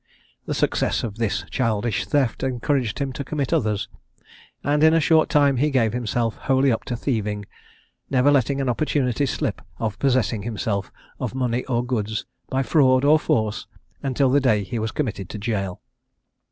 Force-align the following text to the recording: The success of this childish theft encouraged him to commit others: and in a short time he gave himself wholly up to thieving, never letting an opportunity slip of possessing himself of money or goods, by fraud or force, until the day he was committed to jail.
The 0.47 0.55
success 0.55 1.03
of 1.03 1.17
this 1.17 1.43
childish 1.51 2.07
theft 2.07 2.41
encouraged 2.41 2.97
him 2.97 3.13
to 3.13 3.23
commit 3.23 3.53
others: 3.53 3.87
and 4.63 4.83
in 4.83 4.95
a 4.95 4.99
short 4.99 5.29
time 5.29 5.57
he 5.57 5.69
gave 5.69 5.93
himself 5.93 6.37
wholly 6.37 6.71
up 6.71 6.83
to 6.85 6.97
thieving, 6.97 7.45
never 8.09 8.31
letting 8.31 8.59
an 8.59 8.67
opportunity 8.67 9.27
slip 9.27 9.61
of 9.77 9.99
possessing 9.99 10.41
himself 10.41 10.91
of 11.19 11.35
money 11.35 11.63
or 11.65 11.85
goods, 11.85 12.25
by 12.49 12.63
fraud 12.63 13.05
or 13.05 13.19
force, 13.19 13.67
until 14.01 14.31
the 14.31 14.41
day 14.41 14.63
he 14.63 14.79
was 14.79 14.91
committed 14.91 15.29
to 15.29 15.37
jail. 15.37 15.81